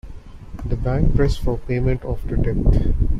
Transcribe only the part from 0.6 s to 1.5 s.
The bank pressed